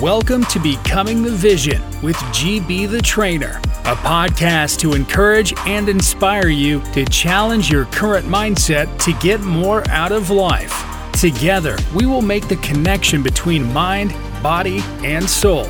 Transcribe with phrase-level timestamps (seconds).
[0.00, 3.52] Welcome to Becoming the Vision with GB the Trainer,
[3.86, 9.88] a podcast to encourage and inspire you to challenge your current mindset to get more
[9.88, 10.84] out of life.
[11.12, 15.64] Together, we will make the connection between mind, body, and soul.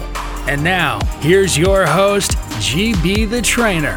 [0.48, 3.96] And now, here's your host, GB the Trainer.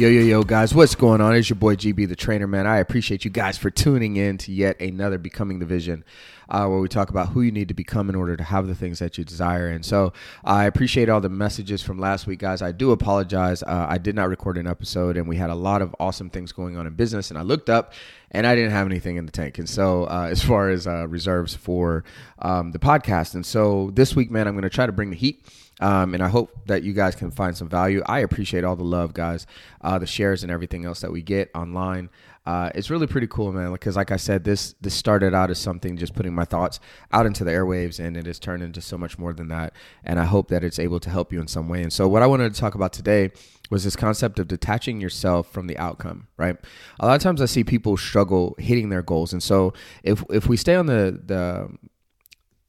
[0.00, 1.34] Yo, yo, yo, guys, what's going on?
[1.34, 2.66] It's your boy GB the Trainer, man.
[2.66, 6.04] I appreciate you guys for tuning in to yet another Becoming the Vision
[6.48, 8.74] uh, where we talk about who you need to become in order to have the
[8.74, 9.68] things that you desire.
[9.68, 12.62] And so I appreciate all the messages from last week, guys.
[12.62, 13.62] I do apologize.
[13.62, 16.50] Uh, I did not record an episode, and we had a lot of awesome things
[16.50, 17.28] going on in business.
[17.28, 17.92] And I looked up,
[18.30, 19.58] and I didn't have anything in the tank.
[19.58, 22.04] And so, uh, as far as uh, reserves for
[22.38, 25.16] um, the podcast, and so this week, man, I'm going to try to bring the
[25.16, 25.44] heat.
[25.80, 28.02] Um, and I hope that you guys can find some value.
[28.06, 29.46] I appreciate all the love, guys,
[29.80, 32.10] uh, the shares and everything else that we get online
[32.46, 33.70] uh, it's really pretty cool, man.
[33.72, 36.80] Because like I said, this this started out as something just putting my thoughts
[37.12, 39.74] out into the airwaves, and it has turned into so much more than that.
[40.04, 41.82] And I hope that it's able to help you in some way.
[41.82, 43.30] And so, what I wanted to talk about today
[43.70, 46.28] was this concept of detaching yourself from the outcome.
[46.38, 46.56] Right.
[46.98, 50.48] A lot of times, I see people struggle hitting their goals, and so if if
[50.48, 51.68] we stay on the the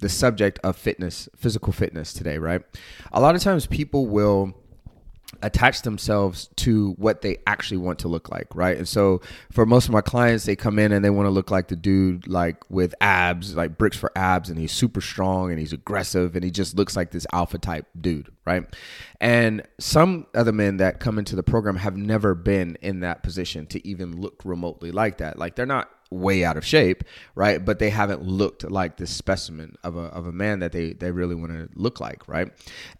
[0.01, 2.61] the subject of fitness, physical fitness today, right?
[3.13, 4.53] A lot of times people will
[5.43, 8.77] attach themselves to what they actually want to look like, right?
[8.77, 11.49] And so for most of my clients, they come in and they want to look
[11.49, 15.59] like the dude like with abs, like bricks for abs, and he's super strong and
[15.59, 18.65] he's aggressive and he just looks like this alpha type dude, right?
[19.19, 23.65] And some other men that come into the program have never been in that position
[23.67, 25.39] to even look remotely like that.
[25.39, 27.03] Like they're not way out of shape,
[27.35, 27.63] right?
[27.63, 31.11] But they haven't looked like this specimen of a, of a man that they, they
[31.11, 32.51] really want to look like, right?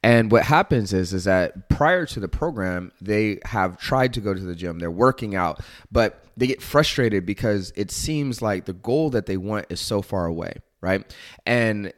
[0.02, 4.34] And what happens is is that prior to the program, they have tried to go
[4.34, 5.60] to the gym, they're working out,
[5.92, 10.02] but they get frustrated because it seems like the goal that they want is so
[10.02, 11.14] far away, right?
[11.46, 11.92] And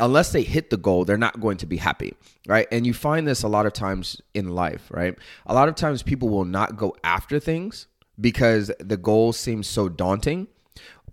[0.00, 2.14] unless they hit the goal, they're not going to be happy,
[2.48, 2.66] right?
[2.72, 5.16] And you find this a lot of times in life, right?
[5.46, 7.86] A lot of times people will not go after things
[8.22, 10.48] because the goal seems so daunting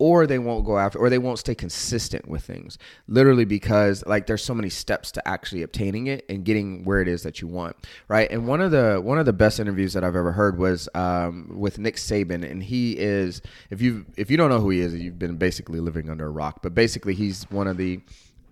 [0.00, 2.78] or they won't go after or they won't stay consistent with things.
[3.06, 7.06] Literally because like there's so many steps to actually obtaining it and getting where it
[7.06, 7.76] is that you want
[8.08, 8.30] right?
[8.30, 11.50] And one of the one of the best interviews that i've ever heard was um,
[11.54, 14.94] with nick saban and he is if you if you don't know who he is
[14.94, 18.00] you've been basically living under a rock but basically he's one of the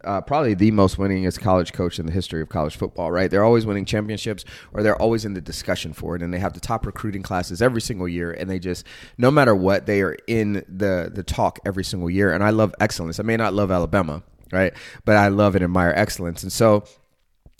[0.04, 3.30] uh, probably the most winningest college coach in the history of college football, right?
[3.30, 6.22] They're always winning championships or they're always in the discussion for it.
[6.22, 8.32] And they have the top recruiting classes every single year.
[8.32, 12.32] And they just, no matter what, they are in the, the talk every single year.
[12.32, 13.18] And I love excellence.
[13.18, 14.22] I may not love Alabama,
[14.52, 14.72] right?
[15.04, 16.42] But I love and admire excellence.
[16.42, 16.84] And so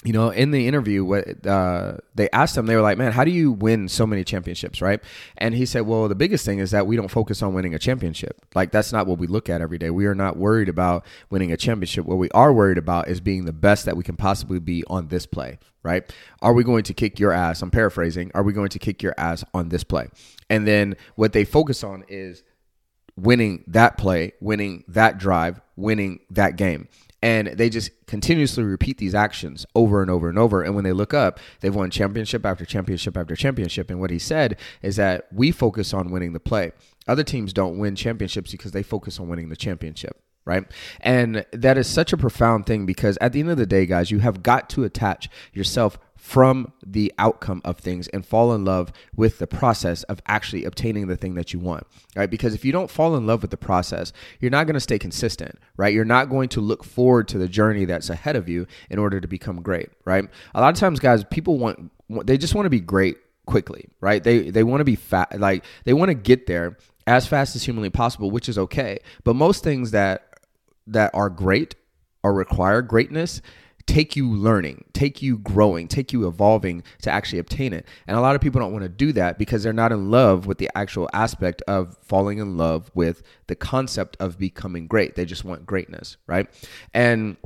[0.04, 3.24] you know, in the interview, what uh, they asked him, they were like, "Man, how
[3.24, 5.02] do you win so many championships?" Right?
[5.38, 7.80] And he said, "Well, the biggest thing is that we don't focus on winning a
[7.80, 8.40] championship.
[8.54, 9.90] Like that's not what we look at every day.
[9.90, 12.06] We are not worried about winning a championship.
[12.06, 15.08] What we are worried about is being the best that we can possibly be on
[15.08, 15.58] this play.
[15.82, 16.08] Right?
[16.42, 17.60] Are we going to kick your ass?
[17.60, 18.30] I'm paraphrasing.
[18.34, 20.08] Are we going to kick your ass on this play?
[20.48, 22.44] And then what they focus on is
[23.16, 26.86] winning that play, winning that drive, winning that game
[27.22, 30.62] and they just continuously repeat these actions over and over and over.
[30.62, 33.90] And when they look up they've won championship after championship after championship.
[33.90, 36.72] And what he said is that we focus on winning the play.
[37.06, 40.64] Other teams don't win championships because they focus on winning the championship right?
[41.02, 44.10] And that is such a profound thing because at the end of the day, guys,
[44.10, 48.92] you have got to attach yourself from the outcome of things and fall in love
[49.14, 51.86] with the process of actually obtaining the thing that you want,
[52.16, 52.28] right?
[52.28, 54.98] Because if you don't fall in love with the process, you're not going to stay
[54.98, 55.94] consistent, right?
[55.94, 59.20] You're not going to look forward to the journey that's ahead of you in order
[59.20, 60.28] to become great, right?
[60.54, 61.90] A lot of times, guys, people want,
[62.26, 64.22] they just want to be great quickly, right?
[64.22, 67.62] They they want to be fat, like they want to get there as fast as
[67.62, 68.98] humanly possible, which is okay.
[69.24, 70.28] But most things that
[70.88, 71.74] that are great
[72.22, 73.40] or require greatness
[73.88, 77.86] take you learning, take you growing, take you evolving to actually obtain it.
[78.06, 80.46] And a lot of people don't want to do that because they're not in love
[80.46, 85.16] with the actual aspect of falling in love with the concept of becoming great.
[85.16, 86.46] They just want greatness, right?
[86.92, 87.38] And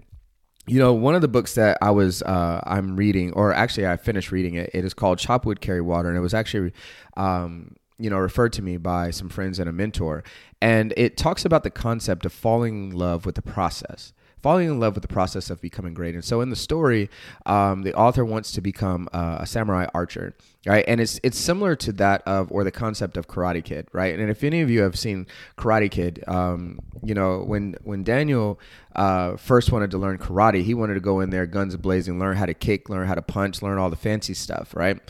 [0.66, 3.96] you know, one of the books that I was uh, I'm reading, or actually I
[3.96, 4.70] finished reading it.
[4.75, 6.72] It is called Chop Wood Carry Water, and it was actually
[7.16, 10.22] um, you know referred to me by some friends and a mentor,
[10.61, 14.80] and it talks about the concept of falling in love with the process falling in
[14.80, 16.14] love with the process of becoming great.
[16.14, 17.08] And so in the story,
[17.46, 20.34] um, the author wants to become uh, a samurai archer,
[20.66, 20.84] right?
[20.86, 24.18] And it's it's similar to that of or the concept of Karate Kid, right?
[24.18, 28.58] And if any of you have seen Karate Kid, um, you know when when Daniel
[28.94, 32.36] uh, first wanted to learn karate, he wanted to go in there guns blazing, learn
[32.36, 35.00] how to kick, learn how to punch, learn all the fancy stuff, right?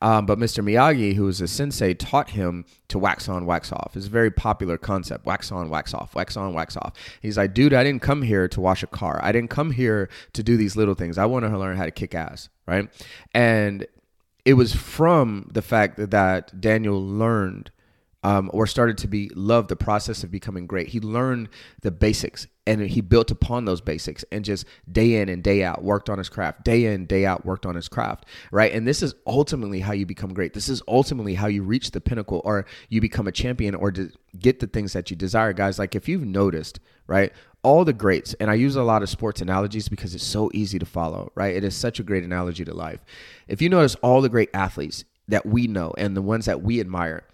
[0.00, 0.64] Um, but Mr.
[0.64, 3.92] Miyagi, who was a sensei, taught him to wax on, wax off.
[3.96, 6.92] It's a very popular concept: wax on, wax off, wax on, wax off.
[7.20, 9.20] He's like, dude, I didn't come here to wash a car.
[9.22, 11.18] I didn't come here to do these little things.
[11.18, 12.88] I want to learn how to kick ass, right?
[13.32, 13.86] And
[14.44, 17.70] it was from the fact that, that Daniel learned
[18.22, 20.88] um, or started to be love the process of becoming great.
[20.88, 21.48] He learned
[21.80, 25.82] the basics and he built upon those basics and just day in and day out
[25.82, 28.72] worked on his craft day in day out worked on his craft right?
[28.72, 30.54] And this is ultimately how you become great.
[30.54, 33.92] This is ultimately how you reach the pinnacle or you become a champion or
[34.38, 35.78] get the things that you desire guys.
[35.78, 36.78] Like if you've noticed
[37.08, 37.32] right
[37.64, 40.78] all the greats and i use a lot of sports analogies because it's so easy
[40.78, 41.56] to follow right?
[41.56, 43.04] It is such a great analogy to life.
[43.48, 46.80] If you notice all the great athletes that we know and the ones that we
[46.80, 47.24] admire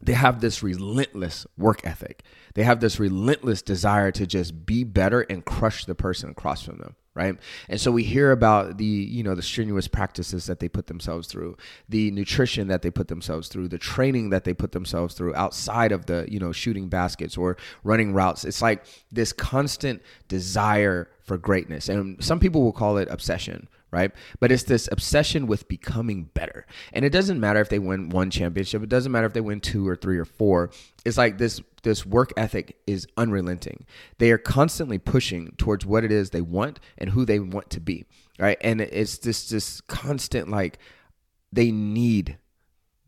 [0.00, 2.24] they have this relentless work ethic.
[2.54, 6.78] They have this relentless desire to just be better and crush the person across from
[6.78, 7.36] them, right?
[7.68, 11.28] And so we hear about the, you know, the strenuous practices that they put themselves
[11.28, 11.56] through,
[11.88, 15.92] the nutrition that they put themselves through, the training that they put themselves through outside
[15.92, 18.44] of the, you know, shooting baskets or running routes.
[18.44, 21.88] It's like this constant desire for greatness.
[21.88, 24.12] And some people will call it obsession, right?
[24.38, 26.66] But it's this obsession with becoming better.
[26.92, 29.60] And it doesn't matter if they win one championship, it doesn't matter if they win
[29.60, 30.70] two or three or four.
[31.04, 33.86] It's like this this work ethic is unrelenting.
[34.18, 37.80] They are constantly pushing towards what it is they want and who they want to
[37.80, 38.04] be,
[38.38, 38.58] right?
[38.60, 40.78] And it's this this constant like
[41.52, 42.38] they need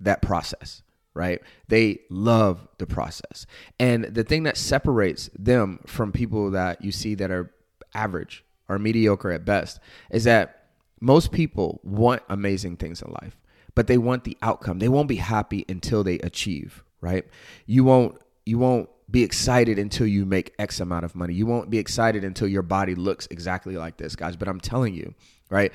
[0.01, 0.83] that process
[1.15, 1.43] right?
[1.69, 3.47] They love the process.
[3.79, 7.53] And the thing that separates them from people that you see that are
[7.95, 9.79] average or mediocre at best
[10.11, 13.37] is that most people want amazing things in life,
[13.75, 14.79] but they want the outcome.
[14.79, 17.27] They won't be happy until they achieve, right?
[17.67, 21.35] You won't you won't be excited until you make X amount of money.
[21.35, 24.37] You won't be excited until your body looks exactly like this, guys.
[24.37, 25.15] But I'm telling you,
[25.51, 25.71] right?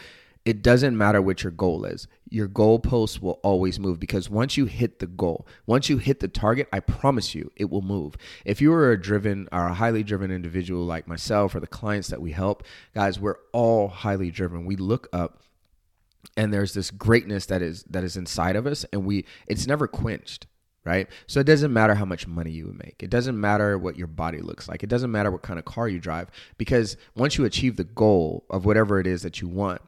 [0.48, 2.08] it doesn't matter what your goal is.
[2.30, 6.30] Your goalposts will always move because once you hit the goal, once you hit the
[6.30, 8.16] target, I promise you it will move.
[8.46, 12.08] If you are a driven or a highly driven individual like myself or the clients
[12.08, 12.64] that we help,
[12.96, 14.66] guys, we're all highly driven.
[14.66, 15.42] We look up
[16.38, 19.86] and there's this greatness that is that is inside of us and we it's never
[19.86, 20.48] quenched
[20.88, 21.10] right?
[21.28, 23.04] So it doesn't matter how much money you make.
[23.04, 24.84] It doesn't matter what your body looks like.
[24.84, 28.46] It doesn't matter what kind of car you drive because once you achieve the goal
[28.50, 29.82] of whatever it is that you want,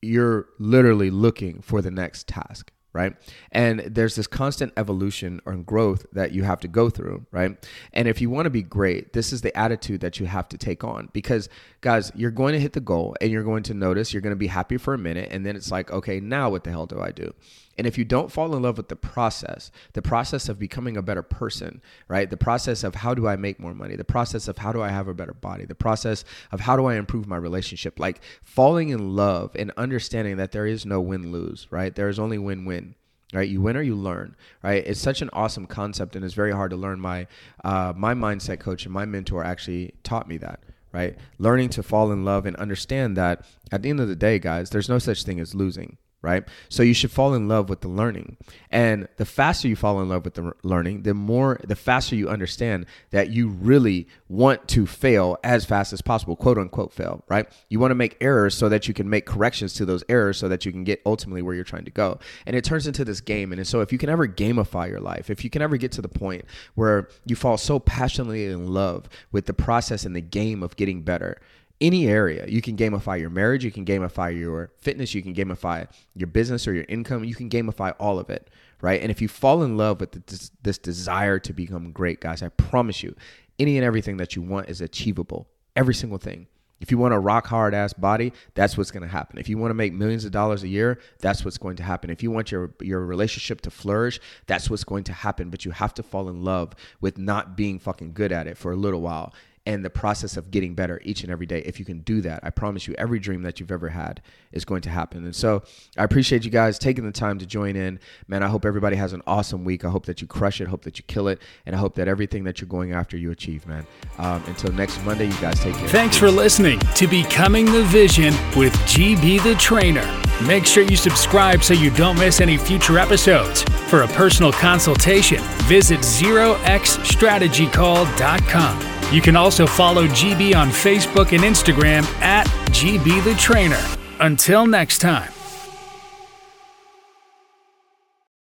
[0.00, 3.14] you're literally looking for the next task right?
[3.50, 7.56] And there's this constant evolution or growth that you have to go through, right?
[7.92, 10.58] And if you want to be great, this is the attitude that you have to
[10.58, 11.48] take on because
[11.80, 14.36] guys, you're going to hit the goal and you're going to notice you're going to
[14.36, 17.00] be happy for a minute and then it's like, okay, now what the hell do
[17.00, 17.32] I do?
[17.78, 21.02] And if you don't fall in love with the process, the process of becoming a
[21.02, 22.28] better person, right?
[22.28, 24.90] The process of how do I make more money, the process of how do I
[24.90, 28.90] have a better body, the process of how do I improve my relationship, like falling
[28.90, 31.94] in love and understanding that there is no win lose, right?
[31.94, 32.94] There is only win win
[33.34, 33.48] right?
[33.48, 34.86] You win or you learn right?
[34.86, 37.00] It's such an awesome concept and it's very hard to learn.
[37.00, 37.26] My
[37.64, 40.60] uh, my mindset coach and my mentor actually taught me that
[40.92, 41.16] right?
[41.38, 44.68] Learning to fall in love and understand that at the end of the day guys
[44.68, 46.44] there's no such thing as losing right?
[46.68, 48.36] So you should fall in love with the learning.
[48.70, 52.28] And the faster you fall in love with the learning, the more the faster you
[52.28, 57.46] understand that you really want to fail as fast as possible, quote unquote fail, right?
[57.68, 60.48] You want to make errors so that you can make corrections to those errors so
[60.48, 62.18] that you can get ultimately where you're trying to go.
[62.46, 63.52] And it turns into this game.
[63.52, 66.02] And so if you can ever gamify your life, if you can ever get to
[66.02, 66.44] the point
[66.74, 71.02] where you fall so passionately in love with the process and the game of getting
[71.02, 71.40] better,
[71.82, 72.46] any area.
[72.46, 76.66] You can gamify your marriage, you can gamify your fitness, you can gamify your business
[76.68, 78.48] or your income, you can gamify all of it,
[78.80, 79.02] right?
[79.02, 82.48] And if you fall in love with this, this desire to become great, guys, I
[82.50, 83.14] promise you,
[83.58, 85.48] any and everything that you want is achievable.
[85.74, 86.46] Every single thing.
[86.80, 89.38] If you want a rock hard ass body, that's what's going to happen.
[89.38, 92.10] If you want to make millions of dollars a year, that's what's going to happen.
[92.10, 95.70] If you want your your relationship to flourish, that's what's going to happen, but you
[95.70, 99.00] have to fall in love with not being fucking good at it for a little
[99.00, 99.32] while
[99.64, 101.60] and the process of getting better each and every day.
[101.60, 104.64] If you can do that, I promise you, every dream that you've ever had is
[104.64, 105.24] going to happen.
[105.24, 105.62] And so
[105.96, 108.00] I appreciate you guys taking the time to join in.
[108.26, 109.84] Man, I hope everybody has an awesome week.
[109.84, 112.08] I hope that you crush it, hope that you kill it, and I hope that
[112.08, 113.86] everything that you're going after you achieve, man.
[114.18, 115.88] Um, until next Monday, you guys take care.
[115.88, 120.08] Thanks for listening to Becoming the Vision with GB the Trainer.
[120.46, 123.62] Make sure you subscribe so you don't miss any future episodes.
[123.88, 128.91] For a personal consultation, visit zeroxstrategycall.com.
[129.12, 133.84] You can also follow GB on Facebook and Instagram at GB the Trainer.
[134.20, 135.31] Until next time.